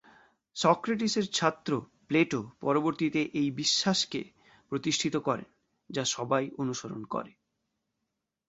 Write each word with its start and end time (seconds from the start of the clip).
সক্রেটিসের 0.55 1.25
ছাত্র 1.31 1.71
প্লেটো 2.07 2.39
পরবর্তীতে 2.61 3.21
এই 3.33 3.49
বিশ্বাসকে 3.51 4.21
প্রতিষ্ঠিত 4.71 5.15
করেন, 5.17 5.47
যা 5.89 6.03
সবাই 6.05 6.43
অনুসরণ 6.57 7.01
করে। 7.05 7.31